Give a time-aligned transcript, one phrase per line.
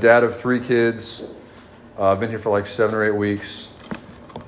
[0.00, 1.30] dad of three kids.
[1.98, 3.72] Uh, I've been here for like seven or eight weeks,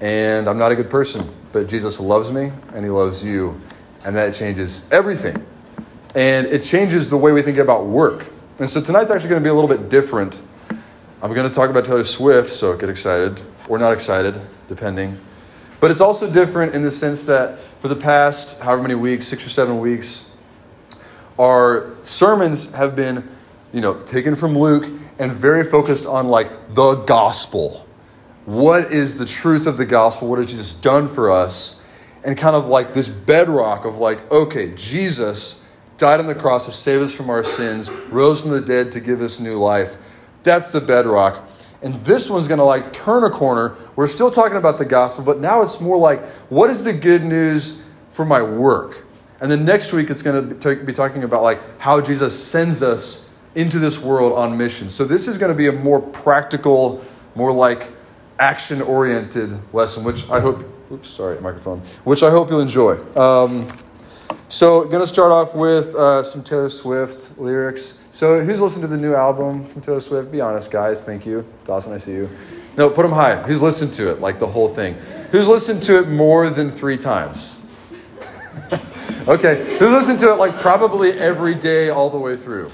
[0.01, 3.61] and I'm not a good person, but Jesus loves me and He loves you,
[4.05, 5.45] and that changes everything.
[6.15, 8.27] And it changes the way we think about work.
[8.59, 10.43] And so tonight's actually going to be a little bit different.
[11.23, 14.35] I'm going to talk about Taylor Swift, so get excited, or not excited,
[14.69, 15.19] depending.
[15.81, 19.45] But it's also different in the sense that for the past however many weeks, six
[19.47, 20.35] or seven weeks,
[21.39, 23.29] our sermons have been,
[23.73, 24.87] you know, taken from Luke
[25.23, 27.87] and very focused on like the gospel.
[28.45, 30.29] What is the truth of the gospel?
[30.29, 31.81] What has Jesus done for us?
[32.25, 36.73] And kind of like this bedrock of like, okay, Jesus died on the cross to
[36.73, 39.97] save us from our sins, rose from the dead to give us new life.
[40.43, 41.49] That's the bedrock.
[41.83, 43.77] And this one's going to like turn a corner.
[43.95, 47.23] We're still talking about the gospel, but now it's more like, what is the good
[47.23, 49.07] news for my work?
[49.41, 53.32] And then next week, it's going to be talking about like how Jesus sends us
[53.55, 54.89] into this world on mission.
[54.89, 57.91] So this is going to be a more practical, more like
[58.39, 62.99] action oriented lesson, which I hope, oops, sorry, microphone, which I hope you'll enjoy.
[63.17, 63.69] Um,
[64.49, 68.03] so, going to start off with uh, some Taylor Swift lyrics.
[68.13, 70.31] So, who's listened to the new album from Taylor Swift?
[70.31, 71.03] Be honest, guys.
[71.05, 71.43] Thank you.
[71.65, 72.29] Dawson, I see you.
[72.77, 73.37] No, put them high.
[73.43, 74.95] Who's listened to it, like the whole thing?
[75.31, 77.67] Who's listened to it more than three times?
[79.29, 82.73] Okay, who listened to it like probably every day all the way through?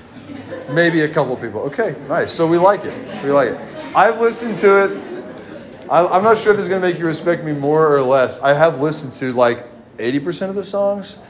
[0.70, 1.60] Maybe a couple people.
[1.62, 2.30] Okay, nice.
[2.30, 3.24] So we like it.
[3.24, 3.60] We like it.
[3.96, 5.08] I've listened to it.
[5.90, 8.42] I, am not sure if it's going to make you respect me more or less.
[8.42, 9.64] I have listened to like
[9.96, 11.24] 80% of the songs.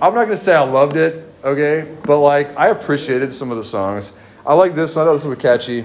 [0.00, 1.92] I'm not going to say I loved it, okay?
[2.04, 4.16] But like, I appreciated some of the songs.
[4.46, 5.02] I like this one.
[5.02, 5.84] I thought this was catchy.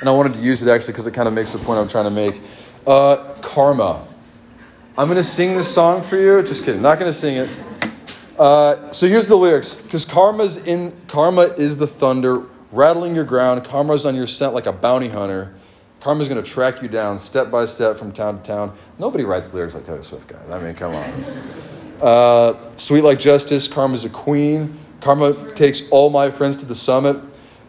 [0.00, 1.88] And I wanted to use it actually because it kind of makes the point I'm
[1.88, 2.40] trying to make.
[2.86, 4.04] Uh, Karma.
[4.98, 6.42] I'm going to sing this song for you.
[6.42, 6.82] Just kidding.
[6.82, 7.48] Not going to sing it.
[8.38, 9.74] Uh, so here's the lyrics.
[9.74, 13.64] Because karma's in karma is the thunder rattling your ground.
[13.64, 15.54] Karma's on your scent like a bounty hunter.
[16.00, 18.76] Karma's going to track you down step by step from town to town.
[18.98, 20.50] Nobody writes lyrics like Taylor Swift, guys.
[20.50, 21.12] I mean, come on.
[22.00, 23.68] Uh, sweet like justice.
[23.68, 24.76] Karma's a queen.
[25.00, 27.16] Karma takes all my friends to the summit.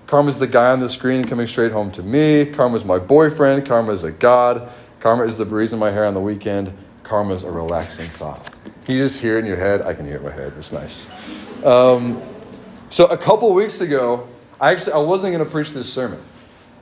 [0.07, 2.45] Karma's the guy on the screen coming straight home to me.
[2.45, 3.67] Karma's my boyfriend.
[3.67, 4.71] Karma's a god.
[4.99, 6.73] Karma is the breeze in my hair on the weekend.
[7.03, 8.52] Karma's a relaxing thought.
[8.85, 9.81] Can you just hear it in your head?
[9.81, 10.53] I can hear it in my head.
[10.57, 11.07] It's nice.
[11.65, 12.21] Um,
[12.89, 14.27] so a couple weeks ago,
[14.59, 16.21] I actually I wasn't going to preach this sermon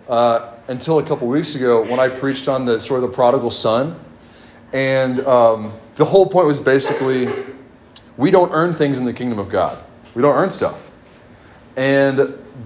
[0.10, 3.52] uh, until a couple weeks ago when I preached on the story of the prodigal
[3.52, 4.00] son,
[4.74, 7.28] and um, the whole point was basically
[8.18, 9.78] we don't earn things in the kingdom of God.
[10.16, 10.90] We don't earn stuff,
[11.78, 12.18] and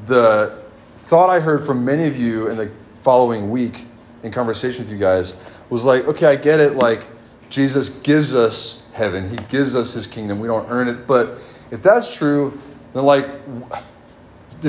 [0.05, 0.63] the
[0.95, 2.71] thought I heard from many of you in the
[3.01, 3.85] following week
[4.23, 7.05] in conversation with you guys was like, okay, I get it, like
[7.49, 10.39] Jesus gives us heaven, He gives us His kingdom.
[10.39, 11.05] We don't earn it.
[11.05, 11.37] But
[11.69, 12.57] if that's true,
[12.93, 13.27] then, like,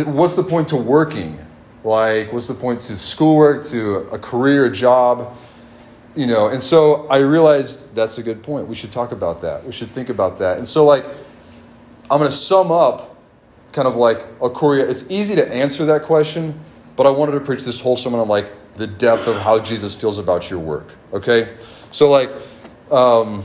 [0.04, 1.38] what's the point to working?
[1.84, 5.36] Like, what's the point to schoolwork, to a career, a job?
[6.16, 8.66] You know, and so I realized that's a good point.
[8.66, 9.62] We should talk about that.
[9.65, 10.59] We should think about that.
[10.59, 11.04] And so, like,
[12.10, 13.16] I'm going to sum up
[13.72, 14.88] kind of like a Korea.
[14.88, 16.59] It's easy to answer that question,
[16.97, 19.98] but I wanted to preach this whole sermon on like the depth of how Jesus
[19.98, 20.88] feels about your work.
[21.12, 21.54] Okay?
[21.91, 22.31] So, like,
[22.91, 23.42] um,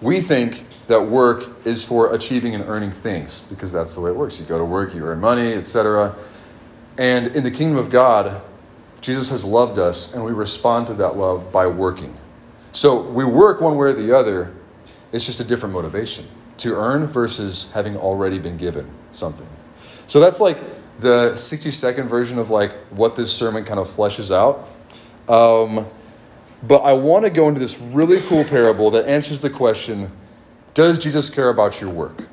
[0.00, 4.16] we think that work is for achieving and earning things because that's the way it
[4.16, 4.40] works.
[4.40, 6.16] You go to work, you earn money, etc.
[6.98, 8.42] And in the kingdom of God,
[9.00, 12.12] Jesus has loved us, and we respond to that love by working.
[12.72, 14.52] So we work one way or the other.
[15.12, 16.26] It's just a different motivation
[16.58, 19.46] to earn versus having already been given something.
[20.06, 20.58] So that's like
[20.98, 24.68] the 60 second version of like what this sermon kind of fleshes out.
[25.32, 25.86] Um,
[26.62, 30.10] but I want to go into this really cool parable that answers the question
[30.74, 32.26] Does Jesus care about your work?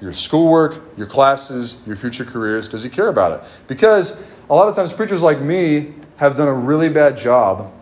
[0.00, 2.68] Your schoolwork, your classes, your future careers?
[2.68, 3.48] Does he care about it?
[3.66, 7.72] Because a lot of times preachers like me have done a really bad job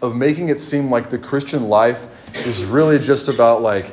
[0.00, 3.92] of making it seem like the Christian life is really just about like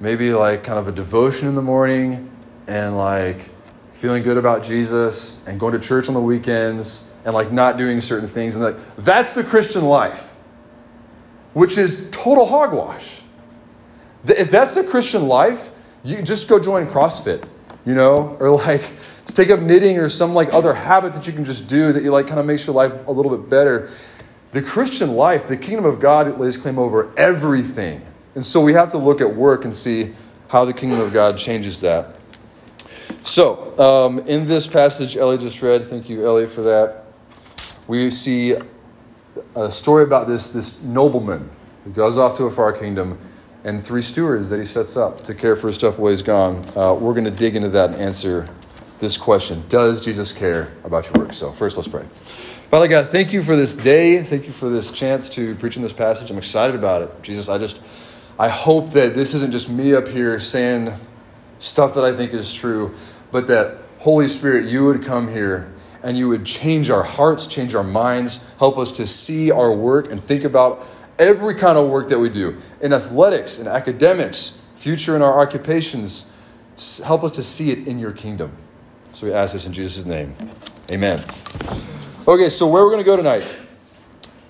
[0.00, 2.30] maybe like kind of a devotion in the morning
[2.68, 3.50] and like
[3.92, 8.00] feeling good about Jesus and going to church on the weekends and like not doing
[8.00, 10.27] certain things and like that's the Christian life
[11.58, 13.24] which is total hogwash.
[14.24, 15.70] If that's the Christian life,
[16.04, 17.44] you just go join CrossFit,
[17.84, 18.92] you know, or like
[19.26, 22.12] take up knitting or some like other habit that you can just do that you
[22.12, 23.90] like kind of makes your life a little bit better.
[24.52, 28.02] The Christian life, the kingdom of God lays claim over everything.
[28.36, 30.14] And so we have to look at work and see
[30.46, 32.20] how the kingdom of God changes that.
[33.24, 37.06] So, um, in this passage Ellie just read, thank you, Ellie, for that,
[37.88, 38.54] we see
[39.54, 41.48] a story about this, this nobleman
[41.84, 43.18] who goes off to a far kingdom
[43.64, 46.64] and three stewards that he sets up to care for his stuff while he's gone.
[46.76, 48.48] Uh, we're going to dig into that and answer
[49.00, 51.32] this question Does Jesus care about your work?
[51.32, 52.04] So, first, let's pray.
[52.68, 54.22] Father God, thank you for this day.
[54.22, 56.30] Thank you for this chance to preach in this passage.
[56.30, 57.22] I'm excited about it.
[57.22, 57.80] Jesus, I just,
[58.38, 60.90] I hope that this isn't just me up here saying
[61.58, 62.94] stuff that I think is true,
[63.32, 67.74] but that Holy Spirit, you would come here and you would change our hearts, change
[67.74, 70.84] our minds, help us to see our work and think about
[71.18, 76.32] every kind of work that we do in athletics, in academics, future in our occupations.
[77.04, 78.56] Help us to see it in your kingdom.
[79.12, 80.34] So we ask this in Jesus' name.
[80.92, 81.20] Amen.
[82.26, 83.42] Okay, so where we're going to go tonight.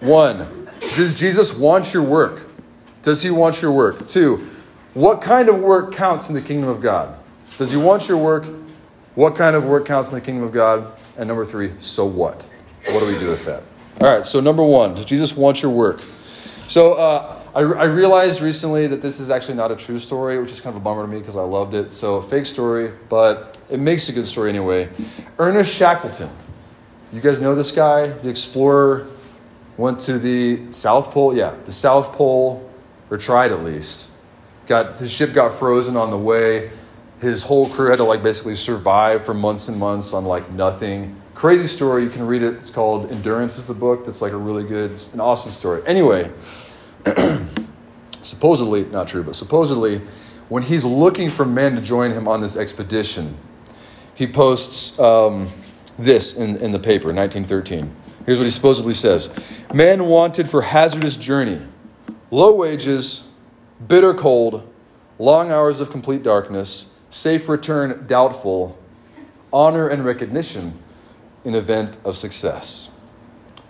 [0.01, 2.43] One, does Jesus want your work?
[3.03, 4.07] Does he want your work?
[4.09, 4.47] Two,
[4.95, 7.19] what kind of work counts in the kingdom of God?
[7.57, 8.45] Does he want your work?
[9.15, 10.93] What kind of work counts in the kingdom of God?
[11.19, 12.49] And number three, so what?
[12.87, 13.63] What do we do with that?
[14.01, 16.03] All right, so number one, does Jesus want your work?
[16.69, 20.51] So uh, I, I, realized recently that this is actually not a true story, which
[20.51, 21.91] is kind of a bummer to me because I loved it.
[21.91, 24.91] So, fake story, but it makes a good story anyway.
[25.39, 26.29] Ernest Shackleton
[27.13, 28.09] you guys know this guy?
[28.09, 29.07] The explorer
[29.79, 31.35] went to the South Pole.
[31.35, 32.71] Yeah, the South Pole,
[33.11, 34.11] or tried at least.
[34.67, 36.71] Got his ship got frozen on the way.
[37.21, 41.21] His whole crew had to like basically survive for months and months on like nothing.
[41.35, 42.05] Crazy story.
[42.05, 42.55] You can read it.
[42.55, 43.59] It's called Endurance.
[43.59, 44.05] Is the book.
[44.05, 45.83] That's like a really good, it's an awesome story.
[45.87, 46.31] Anyway,
[48.23, 49.99] supposedly not true, but supposedly,
[50.49, 53.37] when he's looking for men to join him on this expedition,
[54.15, 54.99] he posts.
[54.99, 55.49] Um,
[55.99, 57.95] this in, in the paper, 1913.
[58.25, 59.37] Here's what he supposedly says
[59.75, 61.61] Men wanted for hazardous journey,
[62.31, 63.31] low wages,
[63.87, 64.69] bitter cold,
[65.19, 68.79] long hours of complete darkness, safe return doubtful,
[69.53, 70.73] honor and recognition
[71.45, 72.91] in event of success.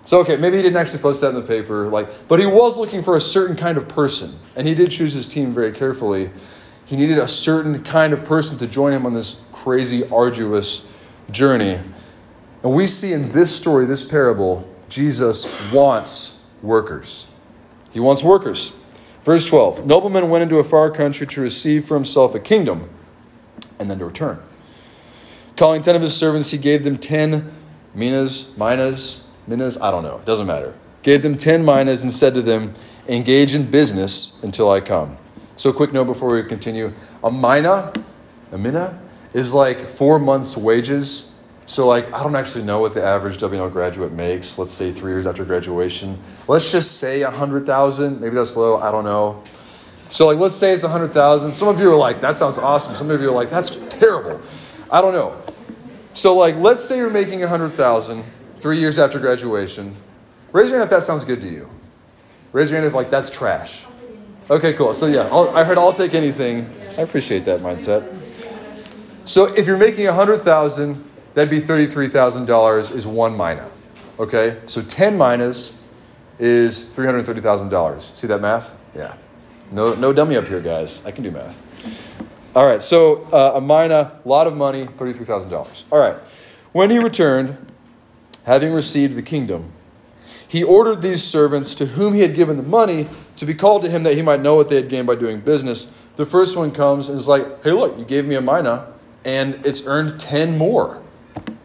[0.05, 2.79] So okay, maybe he didn't actually post that in the paper, like, but he was
[2.79, 6.31] looking for a certain kind of person, and he did choose his team very carefully.
[6.87, 10.90] He needed a certain kind of person to join him on this crazy, arduous
[11.31, 11.79] journey.
[12.62, 17.29] And we see in this story, this parable, Jesus wants workers.
[17.90, 18.81] He wants workers.
[19.25, 22.88] Verse 12 Nobleman went into a far country to receive for himself a kingdom
[23.78, 24.40] and then to return.
[25.56, 27.50] Calling ten of his servants, he gave them ten
[27.94, 30.75] minas, minas, minas, I don't know, it doesn't matter.
[31.02, 32.75] Gave them ten minas and said to them,
[33.08, 35.16] Engage in business until I come.
[35.56, 36.93] So, quick note before we continue
[37.25, 37.93] a mina,
[38.52, 39.00] a mina,
[39.32, 41.38] is like four months' wages
[41.69, 44.58] so, like, I don't actually know what the average WNL graduate makes.
[44.58, 46.19] Let's say three years after graduation.
[46.49, 48.22] Let's just say a hundred thousand.
[48.22, 48.78] Maybe that's low.
[48.78, 49.43] I don't know.
[50.08, 51.52] So, like, let's say it's hundred thousand.
[51.52, 52.94] Some of you are like, that sounds awesome.
[52.94, 54.40] Some of you are like, that's terrible.
[54.90, 55.40] I don't know.
[56.14, 58.25] So, like, let's say you're making a hundred thousand
[58.56, 59.94] three years after graduation.
[60.52, 61.70] Raise your hand if that sounds good to you.
[62.52, 63.87] Raise your hand if like that's trash.
[64.50, 64.94] Okay, cool.
[64.94, 66.66] So yeah, I'll, I heard I'll take anything.
[66.96, 68.14] I appreciate that mindset.
[69.26, 71.04] So if you're making hundred thousand
[71.38, 73.70] that'd be $33,000 is one mina.
[74.19, 74.58] Okay?
[74.66, 75.81] So 10 minas
[76.40, 78.00] is $330,000.
[78.00, 78.76] See that math?
[78.93, 79.14] Yeah.
[79.70, 81.05] No, no dummy up here, guys.
[81.05, 81.62] I can do math.
[82.55, 85.85] All right, so uh, a lot of money, $33,000.
[85.93, 86.17] All right.
[86.73, 87.56] When he returned,
[88.44, 89.73] having received the kingdom,
[90.47, 93.06] he ordered these servants to whom he had given the money
[93.37, 95.41] to be called to him that he might know what they had gained by doing
[95.41, 95.94] business.
[96.17, 98.93] The first one comes and is like, hey, look, you gave me a mina,
[99.25, 101.03] and it's earned 10 more.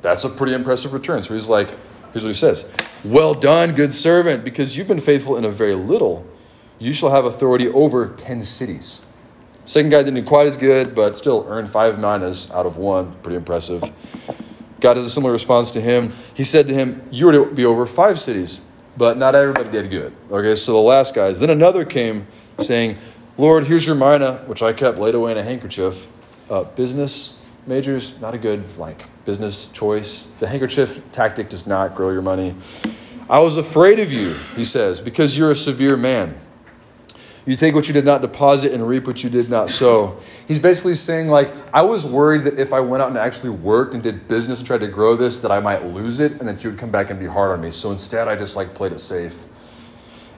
[0.01, 1.23] That's a pretty impressive return.
[1.23, 1.69] So he's like,
[2.11, 2.71] here's what he says
[3.05, 6.27] Well done, good servant, because you've been faithful in a very little.
[6.83, 9.05] You shall have authority over 10 cities.
[9.63, 13.15] Second guy didn't do quite as good, but still earned five minas out of one.
[13.23, 13.81] Pretty impressive.
[14.81, 16.11] God has a similar response to him.
[16.33, 19.89] He said to him, You are to be over five cities, but not everybody did
[19.89, 20.13] good.
[20.29, 21.39] Okay, so the last guys.
[21.39, 22.27] Then another came
[22.59, 22.97] saying,
[23.37, 26.09] Lord, here's your mina, which I kept laid away in a handkerchief.
[26.51, 30.35] Uh, business majors, not a good like business choice.
[30.41, 32.53] The handkerchief tactic does not grow your money.
[33.29, 36.37] I was afraid of you, he says, because you're a severe man.
[37.45, 40.17] You take what you did not deposit and reap what you did not sow.
[40.47, 43.93] He's basically saying, like, I was worried that if I went out and actually worked
[43.93, 46.63] and did business and tried to grow this, that I might lose it and that
[46.63, 47.69] you would come back and be hard on me.
[47.69, 49.45] So instead, I just like played it safe.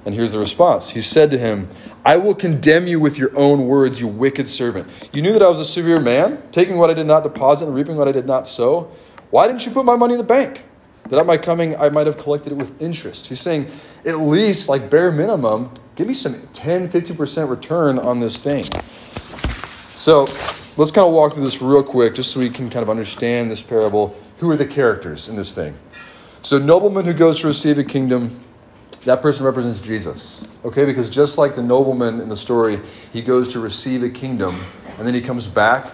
[0.05, 1.69] And here's the response He said to him,
[2.05, 4.87] I will condemn you with your own words, you wicked servant.
[5.11, 7.75] You knew that I was a severe man, taking what I did not deposit and
[7.75, 8.91] reaping what I did not sow.
[9.31, 10.63] Why didn't you put my money in the bank?
[11.09, 13.27] That at my coming I might have collected it with interest.
[13.27, 13.67] He's saying,
[14.05, 18.63] at least, like bare minimum, give me some 10, 50% return on this thing.
[19.93, 20.21] So
[20.77, 23.49] let's kind of walk through this real quick just so we can kind of understand
[23.49, 24.15] this parable.
[24.37, 25.75] Who are the characters in this thing?
[26.41, 28.39] So, nobleman who goes to receive a kingdom
[29.05, 30.43] that person represents Jesus.
[30.63, 32.79] Okay, because just like the nobleman in the story,
[33.13, 34.59] he goes to receive a kingdom
[34.97, 35.93] and then he comes back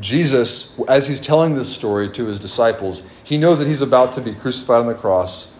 [0.00, 4.20] Jesus, as he's telling this story to his disciples, he knows that he's about to
[4.20, 5.54] be crucified on the cross,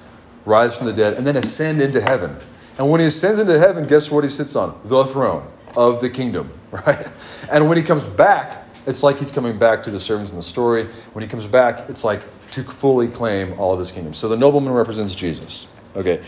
[0.45, 2.37] rise from the dead, and then ascend into heaven.
[2.79, 4.81] And when he ascends into heaven, guess what he sits on?
[4.85, 7.07] The throne of the kingdom, right?
[7.51, 10.43] And when he comes back, it's like he's coming back to the servants in the
[10.43, 10.85] story.
[11.13, 12.21] When he comes back, it's like
[12.53, 14.15] to fully claim all of his kingdom.
[14.15, 15.69] So the nobleman represents Jesus.
[15.97, 16.23] Okay.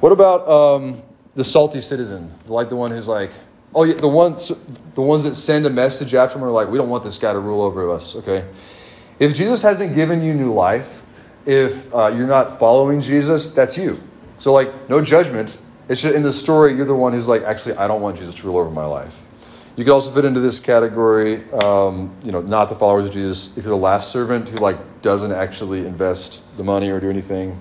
[0.00, 1.02] What about um,
[1.34, 2.32] the salty citizen?
[2.46, 3.30] Like the one who's like,
[3.74, 4.48] oh, yeah, the ones,
[4.94, 7.32] the ones that send a message after him are like, we don't want this guy
[7.32, 8.48] to rule over us, okay?
[9.18, 11.02] If Jesus hasn't given you new life,
[11.46, 14.00] if uh, you're not following Jesus, that's you.
[14.38, 15.58] So, like, no judgment.
[15.90, 18.36] It's just in the story, you're the one who's like, actually, I don't want Jesus
[18.36, 19.20] to rule over my life.
[19.74, 23.58] You could also fit into this category, um, you know, not the followers of Jesus.
[23.58, 27.58] If you're the last servant who like doesn't actually invest the money or do anything,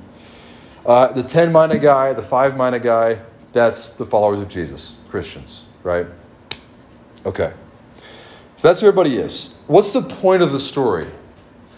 [0.86, 3.20] uh, the ten mina guy, the five mina guy,
[3.52, 6.06] that's the followers of Jesus, Christians, right?
[7.26, 7.52] Okay,
[8.58, 9.60] so that's who everybody is.
[9.66, 11.08] What's the point of the story?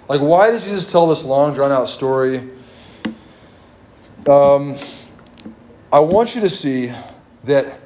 [0.09, 2.49] Like, why did Jesus tell this long, drawn out story?
[4.27, 4.75] Um,
[5.93, 6.91] I want you to see
[7.43, 7.79] that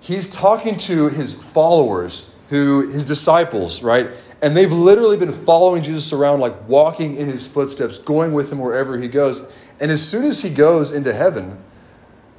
[0.00, 4.10] he's talking to his followers, who his disciples, right?
[4.42, 8.58] And they've literally been following Jesus around, like walking in his footsteps, going with him
[8.58, 9.70] wherever he goes.
[9.80, 11.58] And as soon as he goes into heaven,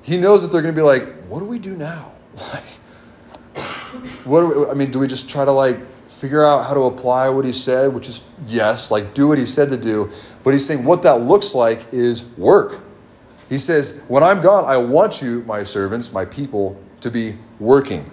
[0.04, 2.14] he knows that they're going to be like, "What do we do now?"
[2.54, 2.64] Like,
[4.26, 4.56] what?
[4.56, 7.44] We, I mean, do we just try to like figure out how to apply what
[7.46, 7.92] he said?
[7.92, 10.12] Which is yes, like do what he said to do.
[10.44, 12.84] But he's saying what that looks like is work.
[13.50, 18.10] He says, "When I'm gone, I want you, my servants, my people, to be working.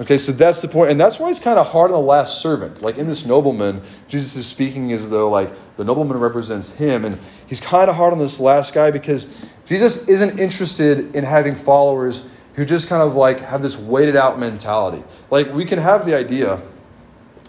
[0.00, 2.40] Okay, so that's the point, and that's why it's kind of hard on the last
[2.40, 2.80] servant.
[2.80, 7.18] Like in this nobleman, Jesus is speaking as though like the nobleman represents him, and
[7.46, 9.34] he's kind of hard on this last guy because
[9.66, 14.38] Jesus isn't interested in having followers who just kind of like have this weighted out
[14.38, 15.04] mentality.
[15.30, 16.58] Like we can have the idea,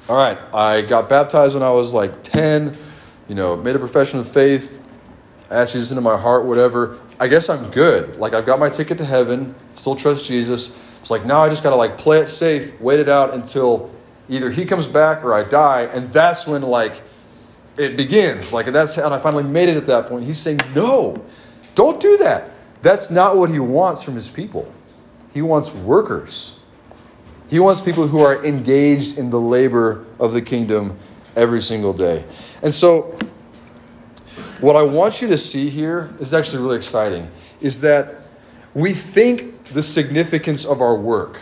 [0.10, 2.76] all right, I got baptized when I was like 10,
[3.30, 4.86] you know, made a profession of faith,
[5.52, 6.98] asked Jesus into my heart, whatever.
[7.20, 8.16] I guess I'm good.
[8.18, 11.00] Like I've got my ticket to heaven, still trust Jesus.
[11.00, 13.92] It's like now I just got to like play it safe, wait it out until
[14.30, 17.02] either he comes back or I die, and that's when like
[17.78, 18.54] it begins.
[18.54, 20.26] Like that's and I finally made it at that point.
[20.26, 21.24] He's saying, "No.
[21.76, 24.72] Don't do that." That's not what he wants from his people.
[25.34, 26.60] He wants workers.
[27.48, 30.98] He wants people who are engaged in the labor of the kingdom
[31.36, 32.24] every single day.
[32.64, 33.18] And so
[34.62, 37.28] what I want you to see here is actually really exciting
[37.62, 38.16] is that
[38.74, 41.42] we think the significance of our work.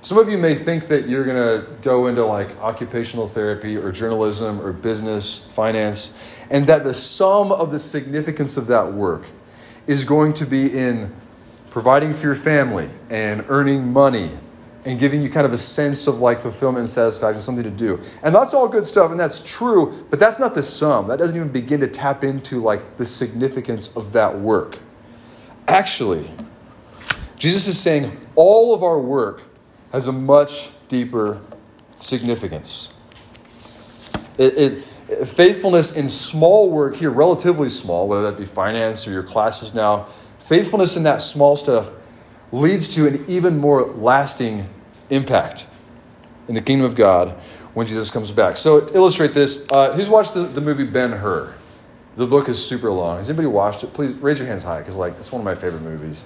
[0.00, 3.90] Some of you may think that you're going to go into like occupational therapy or
[3.90, 9.24] journalism or business, finance, and that the sum of the significance of that work
[9.88, 11.12] is going to be in
[11.70, 14.30] providing for your family and earning money
[14.86, 18.00] and giving you kind of a sense of like fulfillment and satisfaction, something to do.
[18.22, 21.08] And that's all good stuff, and that's true, but that's not the sum.
[21.08, 24.78] That doesn't even begin to tap into like the significance of that work.
[25.66, 26.30] Actually,
[27.36, 29.42] Jesus is saying all of our work
[29.90, 31.40] has a much deeper
[31.98, 32.94] significance.
[34.38, 39.24] It, it, faithfulness in small work here, relatively small, whether that be finance or your
[39.24, 40.04] classes now,
[40.38, 41.92] faithfulness in that small stuff
[42.52, 44.64] leads to an even more lasting
[45.10, 45.66] impact
[46.48, 47.30] in the kingdom of God
[47.74, 48.56] when Jesus comes back.
[48.56, 51.54] So, to illustrate this, uh, who's watched the, the movie Ben Hur?
[52.16, 53.18] The book is super long.
[53.18, 53.92] Has anybody watched it?
[53.92, 56.24] Please raise your hands high because, like, it's one of my favorite movies.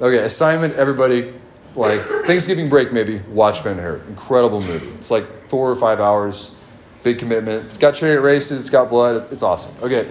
[0.00, 1.34] Okay, assignment, everybody,
[1.74, 4.02] like, Thanksgiving break maybe, watch Ben Hur.
[4.08, 4.88] Incredible movie.
[4.94, 6.56] It's like four or five hours,
[7.02, 7.66] big commitment.
[7.66, 9.74] It's got chariot races, it's got blood, it's awesome.
[9.82, 10.08] Okay,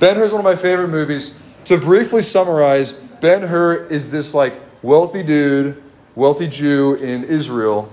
[0.00, 1.42] Ben Hur is one of my favorite movies.
[1.66, 5.83] To briefly summarize, Ben Hur is this, like, wealthy dude
[6.14, 7.92] wealthy Jew in Israel,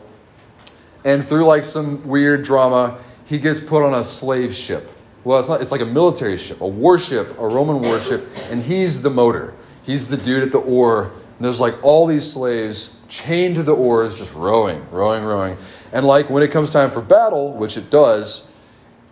[1.06, 4.90] and through like some weird drama, he gets put on a slave ship.
[5.24, 9.02] Well, it's not, it's like a military ship, a warship, a Roman warship, and he's
[9.02, 9.54] the motor.
[9.84, 11.12] He's the dude at the oar.
[11.36, 15.58] And there's like all these slaves chained to the oars, just rowing, rowing, rowing.
[15.94, 18.52] And like when it comes time for battle, which it does,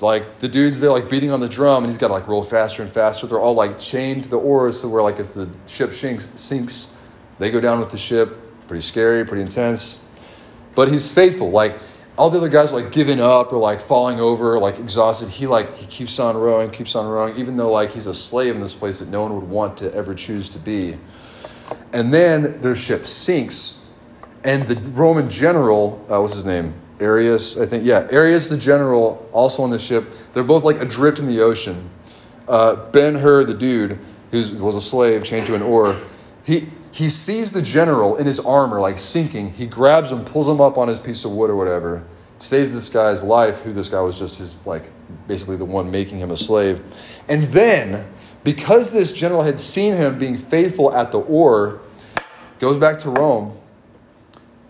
[0.01, 2.43] like the dudes they're like beating on the drum and he's got to like roll
[2.43, 3.27] faster and faster.
[3.27, 6.97] They're all like chained to the oars, so where like if the ship sinks, sinks,
[7.37, 8.37] they go down with the ship
[8.69, 10.07] pretty scary, pretty intense.
[10.75, 11.49] But he's faithful.
[11.49, 11.75] Like
[12.17, 15.27] all the other guys are like giving up or like falling over, like exhausted.
[15.27, 18.55] He like he keeps on rowing, keeps on rowing, even though like he's a slave
[18.55, 20.95] in this place that no one would want to ever choose to be.
[21.91, 23.87] And then their ship sinks,
[24.43, 26.75] and the Roman general, uh, what's his name?
[26.99, 27.83] Arrius, I think.
[27.85, 30.05] Yeah, Arrius the general, also on the ship.
[30.33, 31.89] They're both like adrift in the ocean.
[32.47, 33.97] Uh, ben Hur, the dude
[34.31, 35.95] who was a slave chained to an oar,
[36.43, 39.51] he he sees the general in his armor like sinking.
[39.51, 42.03] He grabs him, pulls him up on his piece of wood or whatever.
[42.39, 44.89] saves this guy's life, who this guy was just his, like,
[45.27, 46.81] basically the one making him a slave.
[47.27, 48.07] And then,
[48.43, 51.81] because this general had seen him being faithful at the oar,
[52.59, 53.57] goes back to Rome,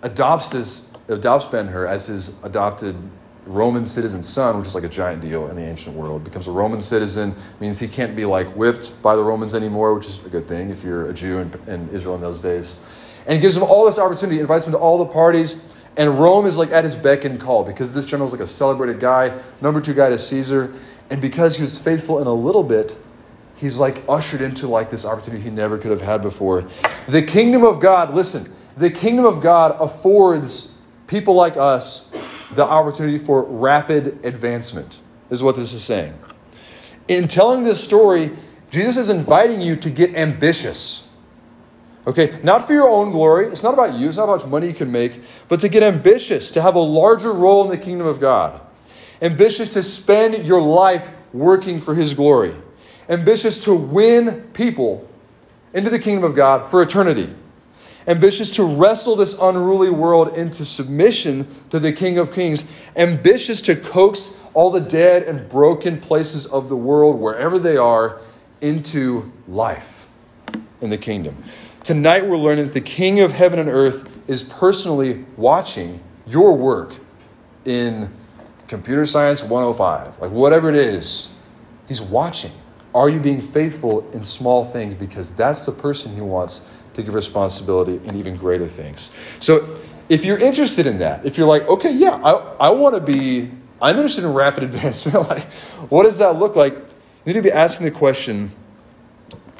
[0.01, 2.95] adopts this, adopts Ben Hur as his adopted
[3.45, 6.51] Roman citizen son, which is like a giant deal in the ancient world, becomes a
[6.51, 10.29] Roman citizen, means he can't be like whipped by the Romans anymore, which is a
[10.29, 13.21] good thing if you're a Jew in, in Israel in those days.
[13.25, 16.45] And he gives him all this opportunity, invites him to all the parties, and Rome
[16.45, 19.37] is like at his beck and call because this general is like a celebrated guy,
[19.61, 20.73] number two guy to Caesar,
[21.09, 22.97] and because he was faithful in a little bit,
[23.55, 26.65] he's like ushered into like this opportunity he never could have had before.
[27.07, 30.77] The kingdom of God, listen, the kingdom of God affords
[31.07, 32.08] people like us
[32.51, 36.13] the opportunity for rapid advancement, is what this is saying.
[37.07, 38.31] In telling this story,
[38.69, 41.07] Jesus is inviting you to get ambitious.
[42.07, 43.47] Okay, not for your own glory.
[43.47, 44.07] It's not about you.
[44.07, 46.75] It's not about how much money you can make, but to get ambitious, to have
[46.75, 48.61] a larger role in the kingdom of God.
[49.21, 52.55] Ambitious to spend your life working for His glory.
[53.09, 55.07] Ambitious to win people
[55.73, 57.33] into the kingdom of God for eternity
[58.09, 63.75] ambitious to wrestle this unruly world into submission to the King of Kings, ambitious to
[63.75, 68.19] coax all the dead and broken places of the world, wherever they are,
[68.61, 70.09] into life
[70.81, 71.35] in the kingdom.
[71.83, 76.95] Tonight, we're learning that the King of heaven and earth is personally watching your work
[77.65, 78.11] in
[78.67, 81.37] computer science 105, like whatever it is,
[81.87, 82.51] he's watching.
[82.95, 84.95] Are you being faithful in small things?
[84.95, 89.11] Because that's the person he wants to give responsibility in even greater things.
[89.39, 89.79] So
[90.09, 93.49] if you're interested in that, if you're like, okay, yeah, I, I want to be,
[93.81, 95.43] I'm interested in rapid advancement, like,
[95.89, 96.73] what does that look like?
[96.73, 98.51] You need to be asking the question,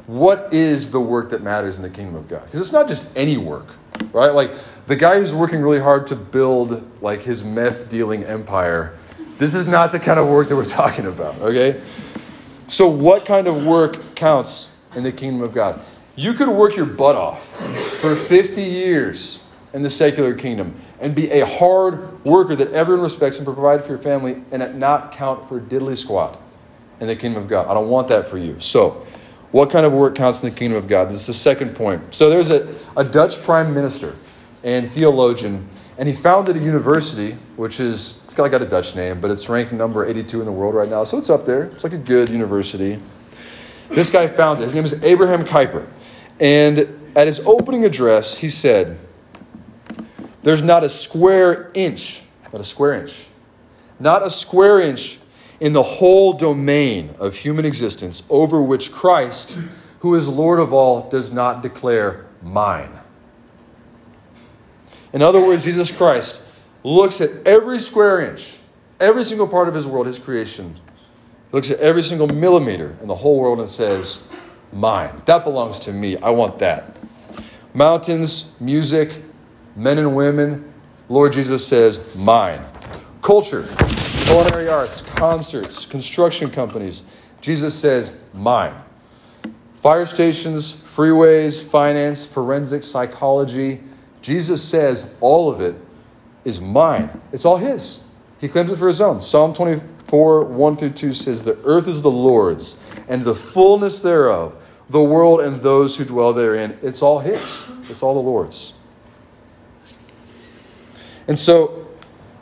[0.08, 2.44] what is the work that matters in the kingdom of God?
[2.46, 3.68] Because it's not just any work,
[4.12, 4.32] right?
[4.32, 4.52] Like
[4.88, 8.98] the guy who's working really hard to build like his meth dealing empire,
[9.38, 11.80] this is not the kind of work that we're talking about, okay?
[12.66, 15.80] So what kind of work counts in the kingdom of God?
[16.20, 17.56] You could work your butt off
[18.02, 23.38] for 50 years in the secular kingdom and be a hard worker that everyone respects
[23.38, 26.38] and provide for your family and it not count for diddly squat
[27.00, 27.68] in the kingdom of God.
[27.70, 28.60] I don't want that for you.
[28.60, 29.06] So,
[29.52, 31.08] what kind of work counts in the kingdom of God?
[31.08, 32.14] This is the second point.
[32.14, 34.14] So, there's a, a Dutch prime minister
[34.66, 39.22] and theologian, and he founded a university, which is, it's got, got a Dutch name,
[39.22, 41.06] but it's ranked number 82 in the world right now.
[41.06, 41.64] So, it's up there.
[41.68, 43.00] It's like a good university.
[43.88, 44.66] This guy founded it.
[44.66, 45.88] His name is Abraham Kuyper.
[46.40, 48.98] And at his opening address, he said,
[50.44, 52.24] There's not a square inch,
[52.54, 53.28] not a square inch,
[54.00, 55.20] not a square inch
[55.60, 59.60] in the whole domain of human existence over which Christ,
[60.00, 62.92] who is Lord of all, does not declare mine.
[65.12, 66.48] In other words, Jesus Christ
[66.84, 68.60] looks at every square inch,
[69.00, 70.76] every single part of his world, his creation.
[70.76, 74.30] He looks at every single millimeter in the whole world and says,
[74.72, 75.22] mine.
[75.26, 76.18] That belongs to me.
[76.18, 77.00] I want that.
[77.74, 79.22] Mountains, music,
[79.76, 80.74] men and women,
[81.08, 82.60] Lord Jesus says, mine.
[83.22, 83.68] Culture,
[84.26, 87.04] culinary arts, concerts, construction companies,
[87.42, 88.76] Jesus says, mine.
[89.76, 93.82] Fire stations, freeways, finance, forensic psychology,
[94.22, 95.76] Jesus says all of it
[96.44, 97.10] is mine.
[97.32, 98.04] It's all His.
[98.40, 99.22] He claims it for His own.
[99.22, 99.54] Psalm
[100.10, 104.56] 24, 1 through 2 says, The earth is the Lord's, and the fullness thereof
[104.90, 106.76] the world and those who dwell therein.
[106.82, 108.74] It's all His, it's all the Lord's.
[111.28, 111.88] And so,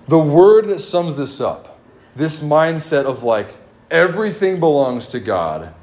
[0.07, 1.77] the word that sums this up,
[2.15, 3.57] this mindset of like
[3.91, 5.73] everything belongs to God,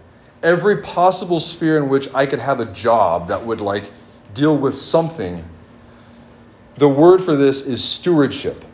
[0.43, 3.91] every possible sphere in which I could have a job that would like
[4.33, 5.45] deal with something,
[6.77, 8.65] the word for this is stewardship.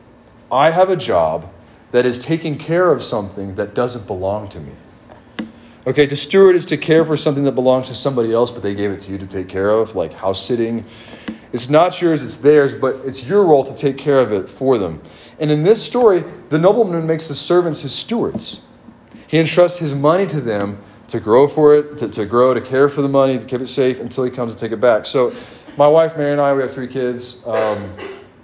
[0.53, 1.51] I have a job
[1.91, 4.73] that is taking care of something that doesn't belong to me.
[5.87, 8.75] Okay, to steward is to care for something that belongs to somebody else, but they
[8.75, 10.85] gave it to you to take care of, like house sitting.
[11.53, 14.79] It's not yours, it's theirs, but it's your role to take care of it for
[14.79, 15.01] them.
[15.41, 18.67] And in this story, the nobleman makes the servants his stewards.
[19.27, 22.89] He entrusts his money to them to grow for it, to, to grow, to care
[22.89, 25.07] for the money, to keep it safe until he comes to take it back.
[25.07, 25.35] So,
[25.77, 27.47] my wife, Mary, and I, we have three kids.
[27.47, 27.89] Um,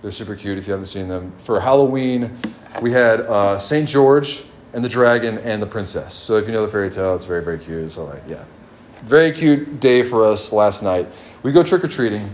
[0.06, 1.32] they're super cute if you haven't seen them.
[1.32, 2.32] For Halloween,
[2.80, 3.88] we had uh, St.
[3.88, 6.14] George, and the dragon and the princess.
[6.14, 7.90] So if you know the fairy tale, it's very, very cute.
[7.90, 8.44] So like, yeah.
[9.02, 11.08] Very cute day for us last night.
[11.42, 12.32] We go trick or treating,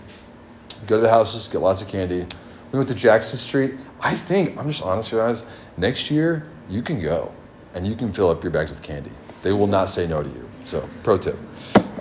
[0.87, 2.26] go to the houses, get lots of candy.
[2.72, 3.76] We went to Jackson Street.
[4.02, 7.32] I think, I'm just honest guys, next year you can go
[7.72, 9.12] and you can fill up your bags with candy.
[9.40, 10.46] They will not say no to you.
[10.66, 11.37] So, pro tip.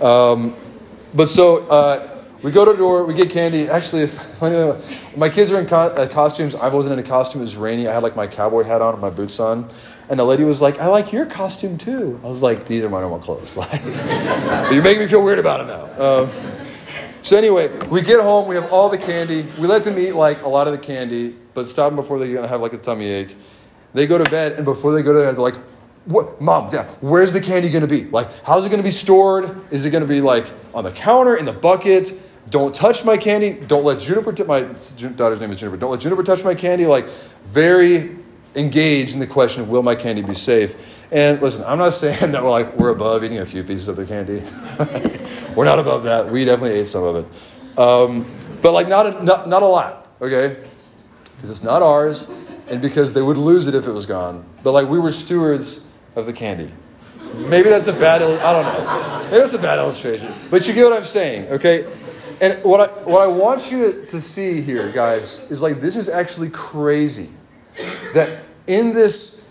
[0.02, 0.54] Um,
[1.14, 3.68] but so uh, we go to the door, we get candy.
[3.68, 4.42] Actually, if,
[5.16, 6.54] my kids are in co- uh, costumes.
[6.54, 7.40] I wasn't in a costume.
[7.40, 7.86] It was rainy.
[7.86, 9.68] I had like my cowboy hat on and my boots on.
[10.08, 12.20] And the lady was like, I like your costume too.
[12.22, 13.56] I was like, these are my normal clothes.
[13.62, 13.82] Like,
[14.72, 16.04] you're making me feel weird about it now.
[16.04, 16.30] Um,
[17.22, 19.46] so anyway, we get home, we have all the candy.
[19.58, 22.34] We let them eat like a lot of the candy, but stop them before they're
[22.34, 23.36] gonna have like a tummy ache.
[23.94, 25.54] They go to bed, and before they go to bed, they're like,
[26.06, 28.06] what, mom, dad, where's the candy to be?
[28.06, 29.56] Like, how's it to be stored?
[29.70, 32.12] Is it to be like on the counter, in the bucket?
[32.50, 33.52] Don't touch my candy.
[33.52, 35.76] Don't let Juniper, t- my daughter's name is Juniper.
[35.76, 36.86] Don't let Juniper touch my candy.
[36.86, 37.06] Like,
[37.44, 38.16] very
[38.54, 40.74] engaged in the question of will my candy be safe?
[41.10, 43.96] And listen, I'm not saying that we're like we're above eating a few pieces of
[43.96, 44.42] their candy.
[45.54, 46.28] we're not above that.
[46.28, 48.26] We definitely ate some of it, um,
[48.62, 50.56] but like not a, not, not a lot, okay?
[51.36, 52.32] Because it's not ours,
[52.68, 54.44] and because they would lose it if it was gone.
[54.62, 56.70] But like we were stewards of the candy.
[57.34, 58.22] Maybe that's a bad.
[58.22, 59.24] I don't know.
[59.24, 60.32] Maybe that's a bad illustration.
[60.50, 61.86] But you get what I'm saying, okay?
[62.40, 66.08] And what I what I want you to, see here, guys, is like this is
[66.08, 67.28] actually crazy.
[68.14, 69.48] That in this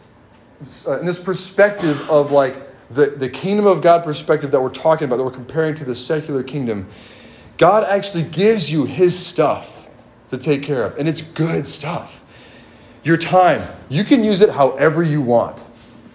[0.88, 2.58] uh, in this perspective of like
[2.89, 5.96] the, the kingdom of God perspective that we're talking about, that we're comparing to the
[5.96, 6.88] secular kingdom,
[7.58, 9.88] God actually gives you his stuff
[10.30, 10.98] to take care of.
[10.98, 12.24] And it's good stuff.
[13.04, 15.65] Your time, you can use it however you want.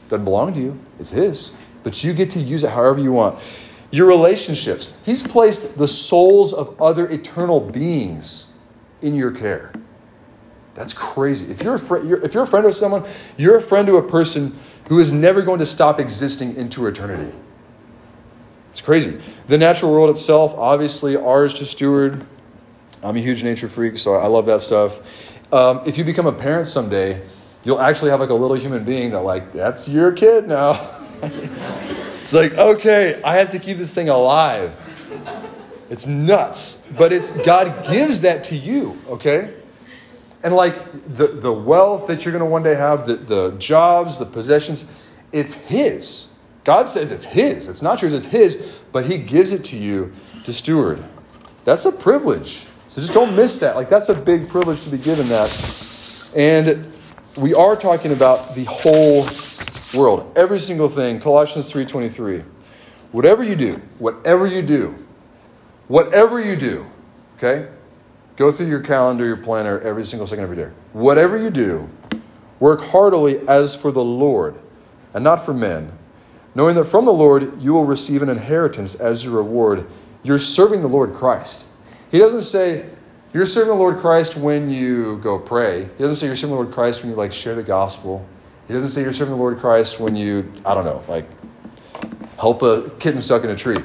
[0.08, 1.52] Doesn't belong to you, it's his.
[1.82, 3.38] But you get to use it however you want.
[3.90, 8.52] Your relationships, he's placed the souls of other eternal beings
[9.02, 9.72] in your care.
[10.74, 11.50] That's crazy.
[11.50, 13.04] If you're, a fr- you're, if you're a friend of someone,
[13.38, 14.56] you're a friend to a person
[14.88, 17.32] who is never going to stop existing into eternity.
[18.72, 19.18] It's crazy.
[19.46, 22.22] The natural world itself, obviously, ours to steward.
[23.02, 25.00] I'm a huge nature freak, so I love that stuff.
[25.50, 27.22] Um, if you become a parent someday,
[27.64, 30.74] you'll actually have like a little human being that, like, that's your kid now.
[32.26, 34.74] it's like, okay, I have to keep this thing alive.
[35.88, 36.84] It's nuts.
[36.98, 39.54] But it's God gives that to you, okay?
[40.42, 44.18] And like the, the wealth that you're going to one day have, the, the jobs,
[44.18, 44.90] the possessions,
[45.30, 46.36] it's His.
[46.64, 47.68] God says it's His.
[47.68, 50.12] It's not yours, it's His, but He gives it to you
[50.42, 51.04] to steward.
[51.64, 52.66] That's a privilege.
[52.88, 53.76] So just don't miss that.
[53.76, 56.32] Like, that's a big privilege to be given that.
[56.34, 56.92] And
[57.36, 59.28] we are talking about the whole
[59.94, 61.20] world, every single thing.
[61.20, 62.44] Colossians 3.23.
[63.12, 64.94] Whatever you do, whatever you do,
[65.88, 66.86] whatever you do,
[67.36, 67.68] okay?
[68.36, 70.74] Go through your calendar, your planner, every single second of your day.
[70.92, 71.88] Whatever you do,
[72.60, 74.58] work heartily as for the Lord
[75.14, 75.92] and not for men,
[76.54, 79.86] knowing that from the Lord you will receive an inheritance as your reward.
[80.22, 81.66] You're serving the Lord Christ.
[82.10, 82.86] He doesn't say,
[83.32, 85.84] you're serving the Lord Christ when you go pray.
[85.84, 88.26] He doesn't say you're serving the Lord Christ when you like share the gospel.
[88.66, 91.26] He doesn't say you're serving the Lord Christ when you, I don't know, like
[92.38, 93.76] help a kitten stuck in a tree.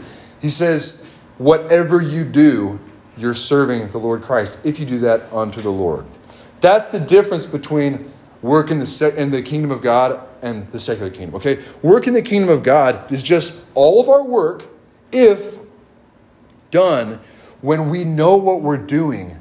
[0.42, 2.80] He says, whatever you do,
[3.18, 6.06] you're serving the Lord Christ if you do that unto the Lord.
[6.62, 11.12] That's the difference between work in the, in the kingdom of God and the secular
[11.12, 11.36] kingdom.
[11.36, 11.64] Okay?
[11.84, 14.68] Work in the kingdom of God is just all of our work
[15.12, 15.60] if
[16.72, 17.20] done
[17.62, 19.38] when we know what we're doing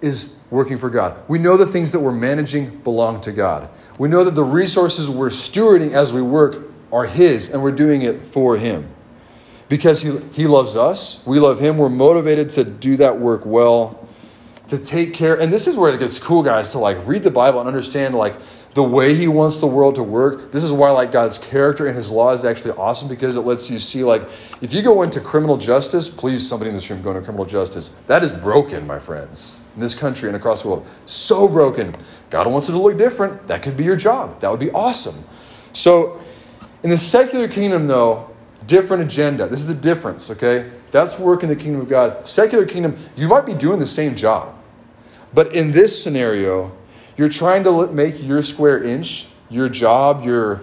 [0.00, 1.22] is working for God.
[1.28, 3.68] We know the things that we're managing belong to God.
[3.98, 8.02] We know that the resources we're stewarding as we work are His and we're doing
[8.02, 8.88] it for Him
[9.70, 11.24] because he, he loves us.
[11.26, 11.78] We love him.
[11.78, 14.06] We're motivated to do that work well,
[14.66, 15.40] to take care.
[15.40, 18.14] And this is where it gets cool, guys, to like read the Bible and understand
[18.14, 18.34] like
[18.74, 20.52] the way he wants the world to work.
[20.52, 23.70] This is why like God's character and his law is actually awesome because it lets
[23.70, 24.22] you see like
[24.60, 27.88] if you go into criminal justice, please somebody in this room go into criminal justice.
[28.06, 30.86] That is broken, my friends, in this country and across the world.
[31.06, 31.94] So broken.
[32.30, 33.48] God wants it to look different.
[33.48, 34.40] That could be your job.
[34.40, 35.24] That would be awesome.
[35.72, 36.20] So
[36.82, 38.30] in the secular kingdom, though,
[38.66, 39.48] different agenda.
[39.48, 40.70] This is the difference, okay?
[40.92, 42.26] That's work in the kingdom of God.
[42.26, 44.54] Secular kingdom, you might be doing the same job.
[45.34, 46.72] But in this scenario,
[47.20, 50.62] you're trying to make your square inch, your job, your,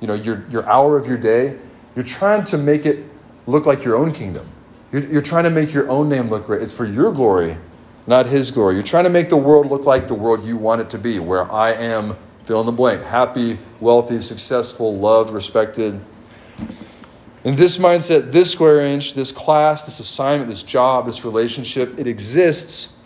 [0.00, 1.58] you know, your, your hour of your day,
[1.96, 3.04] you're trying to make it
[3.48, 4.48] look like your own kingdom.
[4.92, 6.62] You're, you're trying to make your own name look great.
[6.62, 7.56] It's for your glory,
[8.06, 8.74] not his glory.
[8.74, 11.18] You're trying to make the world look like the world you want it to be,
[11.18, 16.00] where I am, fill in the blank, happy, wealthy, successful, loved, respected.
[17.42, 22.06] In this mindset, this square inch, this class, this assignment, this job, this relationship, it
[22.06, 22.96] exists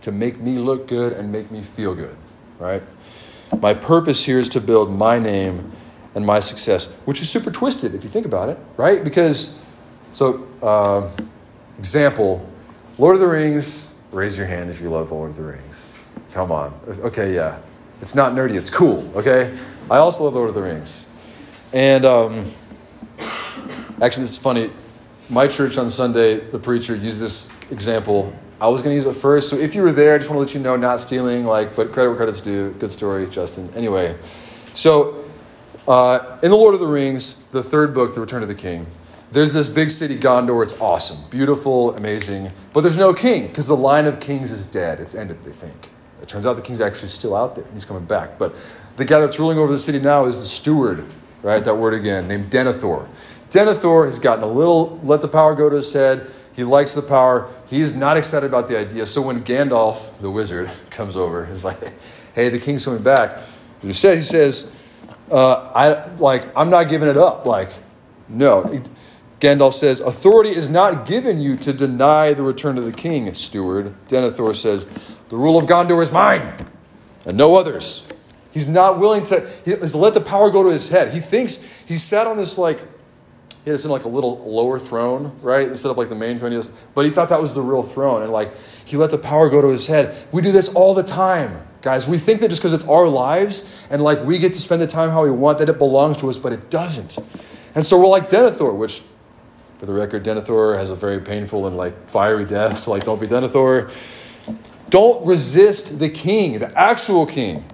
[0.00, 2.16] to make me look good and make me feel good,
[2.60, 2.82] right?
[3.60, 5.72] My purpose here is to build my name
[6.14, 9.02] and my success, which is super twisted if you think about it, right?
[9.02, 9.60] Because,
[10.12, 11.10] so, uh,
[11.78, 12.48] example,
[12.98, 16.00] Lord of the Rings, raise your hand if you love the Lord of the Rings.
[16.32, 16.78] Come on.
[16.86, 17.58] Okay, yeah.
[18.00, 19.56] It's not nerdy, it's cool, okay?
[19.90, 21.08] I also love Lord of the Rings.
[21.72, 22.44] And, um,
[24.02, 24.70] Actually, this is funny.
[25.28, 28.32] my church on Sunday, the preacher used this example.
[28.60, 29.48] I was going to use it first.
[29.48, 31.74] So if you were there, I just want to let you know, not stealing, like,
[31.74, 32.72] but credit where credit's due.
[32.72, 33.70] Good story, Justin.
[33.74, 34.16] Anyway,
[34.74, 35.24] so
[35.88, 38.86] uh, in The Lord of the Rings, the third book, The Return of the King,
[39.32, 40.62] there's this big city, Gondor.
[40.62, 42.50] It's awesome, beautiful, amazing.
[42.74, 45.00] But there's no king because the line of kings is dead.
[45.00, 45.90] It's ended, they think.
[46.20, 47.64] It turns out the king's actually still out there.
[47.72, 48.38] He's coming back.
[48.38, 48.54] But
[48.96, 51.06] the guy that's ruling over the city now is the steward,
[51.42, 51.64] right?
[51.64, 53.08] That word again, named Denethor.
[53.48, 56.30] Denethor has gotten a little, let the power go to his head.
[56.60, 57.48] He likes the power.
[57.68, 59.06] He's not excited about the idea.
[59.06, 61.78] So when Gandalf, the wizard, comes over, he's like,
[62.34, 63.38] hey, the king's coming back.
[63.80, 64.76] He says, he says,
[65.30, 67.46] uh, I like, I'm not giving it up.
[67.46, 67.70] Like,
[68.28, 68.84] no.
[69.40, 73.94] Gandalf says, Authority is not given you to deny the return of the king, steward.
[74.08, 74.84] Denethor says,
[75.30, 76.54] The rule of Gondor is mine
[77.24, 78.06] and no others.
[78.50, 81.14] He's not willing to he's let the power go to his head.
[81.14, 82.80] He thinks he sat on this like
[83.64, 85.68] he had in like a little lower throne, right?
[85.68, 86.52] Instead of like the main throne.
[86.52, 88.22] He was, but he thought that was the real throne.
[88.22, 88.52] And like
[88.84, 90.16] he let the power go to his head.
[90.32, 92.08] We do this all the time, guys.
[92.08, 94.86] We think that just because it's our lives and like we get to spend the
[94.86, 97.18] time how we want, that it belongs to us, but it doesn't.
[97.74, 99.02] And so we're like Denethor, which
[99.78, 103.20] for the record, Denethor has a very painful and like fiery death, so like don't
[103.20, 103.90] be Denethor.
[104.88, 107.64] Don't resist the king, the actual king.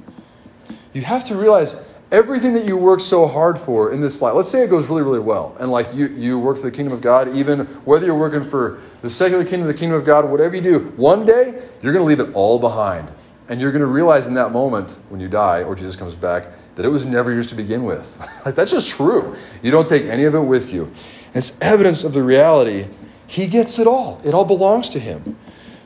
[0.93, 4.35] You have to realize everything that you work so hard for in this life.
[4.35, 6.93] Let's say it goes really, really well, and like you, you work for the kingdom
[6.93, 10.57] of God, even whether you're working for the secular kingdom, the kingdom of God, whatever
[10.57, 13.11] you do, one day you're going to leave it all behind.
[13.49, 16.49] And you're going to realize in that moment when you die or Jesus comes back
[16.75, 18.19] that it was never yours to begin with.
[18.45, 19.37] like that's just true.
[19.63, 20.91] You don't take any of it with you.
[21.33, 22.87] It's evidence of the reality.
[23.29, 25.37] He gets it all, it all belongs to him.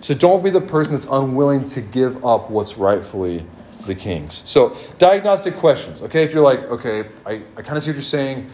[0.00, 3.44] So don't be the person that's unwilling to give up what's rightfully
[3.86, 4.48] the king's.
[4.48, 6.02] So, diagnostic questions.
[6.02, 8.48] Okay, if you're like, okay, I, I kind of see what you're saying.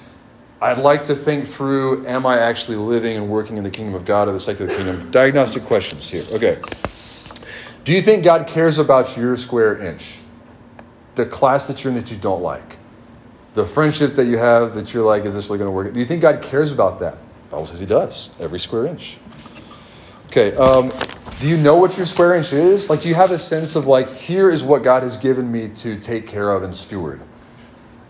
[0.61, 4.07] I'd like to think through am I actually living and working in the kingdom of
[4.07, 5.11] God or the secular kingdom?
[5.11, 6.25] Diagnostic questions here.
[6.33, 6.59] Okay.
[7.85, 10.21] Do you think God cares about your square inch?
[11.15, 12.79] The class that you're in that you don't like?
[13.57, 15.93] the friendship that you have that you're like, is this really going to work?
[15.93, 17.15] Do you think God cares about that?
[17.15, 19.17] The Bible says He does, every square inch.
[20.27, 20.93] Okay, um,
[21.41, 22.89] do you know what your square inch is?
[22.89, 25.69] Like, do you have a sense of like, here is what God has given me
[25.69, 27.21] to take care of and steward?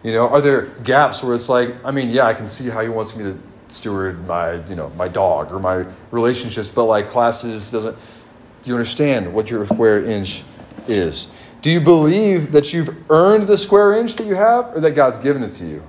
[0.03, 2.83] You know, are there gaps where it's like, I mean, yeah, I can see how
[2.83, 7.09] He wants me to steward my, you know, my dog or my relationships, but like
[7.09, 7.97] classes doesn't.
[8.63, 10.45] Do you understand what your square inch
[10.87, 11.33] is?
[11.63, 15.19] Do you believe that you've earned the square inch that you have or that God's
[15.19, 15.83] given it to you?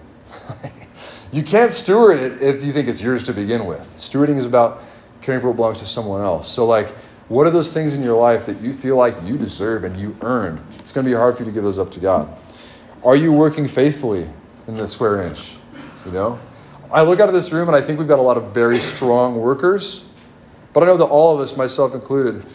[1.31, 3.81] you can't steward it if you think it's yours to begin with.
[3.97, 4.81] Stewarding is about
[5.21, 6.47] caring for what belongs to someone else.
[6.47, 6.95] So, like,
[7.29, 10.15] what are those things in your life that you feel like you deserve and you
[10.21, 10.61] earned?
[10.79, 12.29] It's going to be hard for you to give those up to God.
[13.03, 14.27] Are you working faithfully
[14.67, 15.57] in the square inch?
[16.05, 16.39] You know?
[16.91, 18.79] I look out of this room and I think we've got a lot of very
[18.79, 20.07] strong workers,
[20.71, 22.45] but I know that all of us, myself included,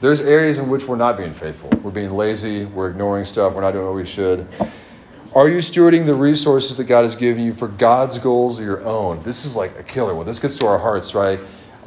[0.00, 1.70] there's areas in which we're not being faithful.
[1.82, 4.46] We're being lazy, we're ignoring stuff, we're not doing what we should.
[5.34, 8.84] Are you stewarding the resources that God has given you for God's goals or your
[8.84, 9.22] own?
[9.22, 10.26] This is like a killer one.
[10.26, 11.38] This gets to our hearts, right?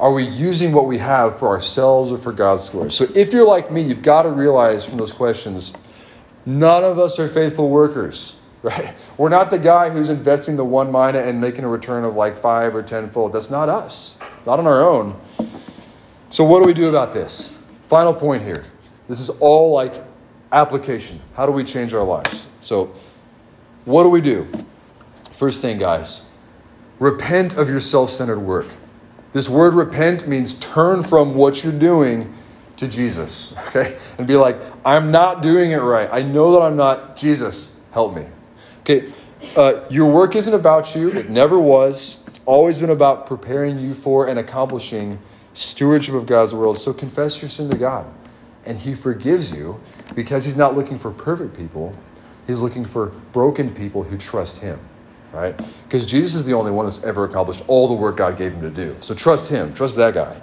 [0.02, 2.90] Are we using what we have for ourselves or for God's glory?
[2.90, 5.72] So if you're like me, you've got to realize from those questions,
[6.44, 8.96] none of us are faithful workers, right?
[9.16, 12.36] We're not the guy who's investing the one mina and making a return of like
[12.36, 13.32] five or tenfold.
[13.32, 15.16] That's not us, not on our own.
[16.30, 17.62] So what do we do about this?
[17.84, 18.64] Final point here.
[19.08, 20.02] This is all like
[20.50, 21.20] application.
[21.36, 22.48] How do we change our lives?
[22.60, 22.92] So,
[23.84, 24.48] what do we do?
[25.30, 26.28] First thing, guys,
[26.98, 28.66] repent of your self centered work.
[29.32, 32.32] This word repent means turn from what you're doing
[32.76, 33.96] to Jesus, okay?
[34.18, 36.08] And be like, I'm not doing it right.
[36.12, 37.16] I know that I'm not.
[37.16, 38.26] Jesus, help me.
[38.80, 39.12] Okay,
[39.56, 42.22] uh, your work isn't about you, it never was.
[42.26, 45.18] It's always been about preparing you for and accomplishing
[45.54, 46.78] stewardship of God's world.
[46.78, 48.06] So confess your sin to God,
[48.64, 49.80] and He forgives you
[50.14, 51.94] because He's not looking for perfect people.
[52.46, 54.80] He's looking for broken people who trust Him,
[55.32, 55.60] right?
[55.84, 58.62] Because Jesus is the only one that's ever accomplished all the work God gave Him
[58.62, 58.96] to do.
[59.00, 60.40] So trust Him, trust that guy.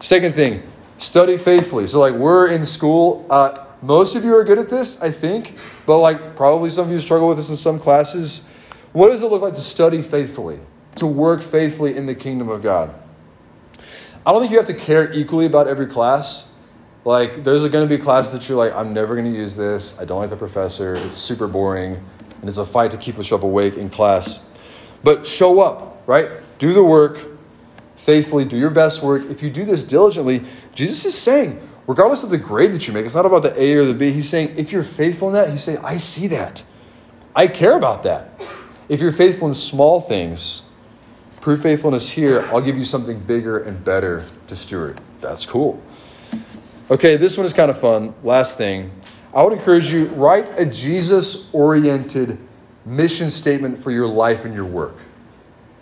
[0.00, 0.62] Second thing,
[0.98, 1.86] study faithfully.
[1.86, 3.26] So, like, we're in school.
[3.30, 6.92] Uh, most of you are good at this, I think, but like, probably some of
[6.92, 8.48] you struggle with this in some classes.
[8.92, 10.58] What does it look like to study faithfully,
[10.96, 12.94] to work faithfully in the kingdom of God?
[14.26, 16.50] I don't think you have to care equally about every class.
[17.04, 20.00] Like, there's going to be classes that you're like, I'm never going to use this.
[20.00, 20.94] I don't like the professor.
[20.94, 22.02] It's super boring.
[22.44, 24.44] And it's a fight to keep yourself awake in class.
[25.02, 26.30] But show up, right?
[26.58, 27.24] Do the work
[27.96, 28.44] faithfully.
[28.44, 29.24] Do your best work.
[29.30, 30.42] If you do this diligently,
[30.74, 33.76] Jesus is saying, regardless of the grade that you make, it's not about the A
[33.76, 34.10] or the B.
[34.10, 36.62] He's saying, if you're faithful in that, he's saying, I see that.
[37.34, 38.28] I care about that.
[38.90, 40.68] If you're faithful in small things,
[41.40, 45.00] prove faithfulness here, I'll give you something bigger and better to steward.
[45.22, 45.82] That's cool.
[46.90, 48.14] Okay, this one is kind of fun.
[48.22, 48.90] Last thing.
[49.34, 52.38] I would encourage you write a Jesus oriented
[52.86, 54.96] mission statement for your life and your work.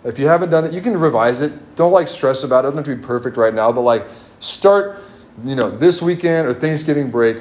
[0.03, 1.75] If you haven't done it, you can revise it.
[1.75, 2.69] Don't like stress about it.
[2.69, 4.05] It doesn't have to be perfect right now, but like
[4.39, 4.97] start,
[5.43, 7.37] you know, this weekend or Thanksgiving break.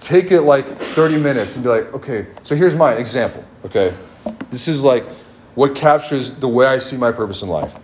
[0.00, 3.44] Take it like 30 minutes and be like, okay, so here's mine example.
[3.66, 3.94] Okay.
[4.48, 5.06] This is like
[5.54, 7.78] what captures the way I see my purpose in life.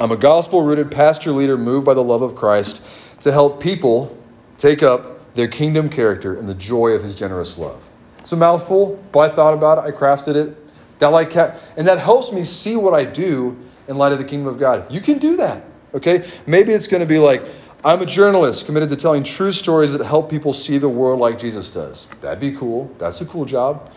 [0.00, 2.84] I'm a gospel rooted pastor leader moved by the love of Christ
[3.20, 4.18] to help people
[4.58, 7.88] take up their kingdom character and the joy of his generous love.
[8.18, 10.56] It's a mouthful, but I thought about it, I crafted it.
[10.98, 14.48] That like and that helps me see what I do in light of the kingdom
[14.48, 14.90] of God.
[14.90, 15.62] You can do that.
[15.94, 16.28] Okay?
[16.46, 17.42] Maybe it's going to be like
[17.84, 21.38] I'm a journalist committed to telling true stories that help people see the world like
[21.38, 22.06] Jesus does.
[22.20, 22.92] That'd be cool.
[22.98, 23.92] That's a cool job.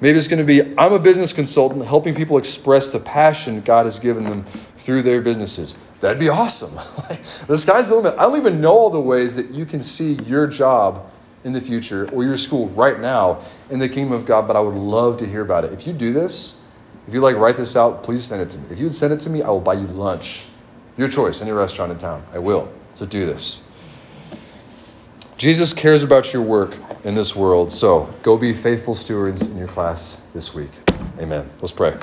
[0.00, 3.86] Maybe it's going to be I'm a business consultant helping people express the passion God
[3.86, 4.44] has given them
[4.76, 5.76] through their businesses.
[6.00, 6.74] That'd be awesome.
[7.46, 8.14] the sky's the limit.
[8.18, 11.10] I don't even know all the ways that you can see your job
[11.44, 14.60] in the future or your school right now in the kingdom of God, but I
[14.60, 15.72] would love to hear about it.
[15.72, 16.60] If you do this,
[17.06, 18.64] if you like write this out, please send it to me.
[18.70, 20.46] If you would send it to me, I will buy you lunch.
[20.96, 22.22] Your choice, any restaurant in town.
[22.32, 22.72] I will.
[22.94, 23.64] So do this.
[25.36, 29.68] Jesus cares about your work in this world, so go be faithful stewards in your
[29.68, 30.70] class this week.
[31.18, 31.48] Amen.
[31.60, 31.96] Let's pray.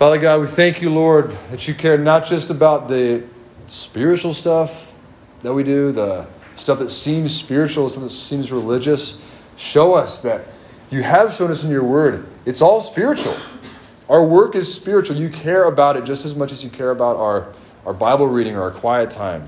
[0.00, 3.22] Father God, we thank you, Lord, that you care not just about the
[3.66, 4.94] spiritual stuff
[5.42, 9.30] that we do, the stuff that seems spiritual, stuff that seems religious.
[9.58, 10.46] Show us that
[10.90, 12.26] you have shown us in your word.
[12.46, 13.36] It's all spiritual.
[14.08, 15.18] Our work is spiritual.
[15.18, 17.52] You care about it just as much as you care about our,
[17.84, 19.46] our Bible reading or our quiet time.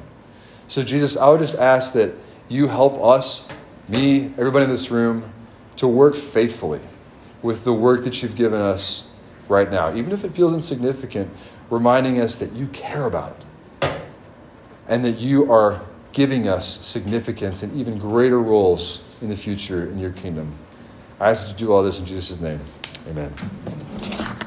[0.68, 2.12] So, Jesus, I would just ask that
[2.50, 3.48] you help us,
[3.88, 5.32] me, everybody in this room,
[5.76, 6.80] to work faithfully
[7.40, 9.08] with the work that you've given us
[9.52, 11.30] right now, even if it feels insignificant,
[11.70, 13.94] reminding us that you care about it
[14.88, 15.80] and that you are
[16.12, 20.52] giving us significance and even greater roles in the future in your kingdom.
[21.20, 22.60] I ask you to do all this in Jesus' name.
[23.08, 24.41] Amen.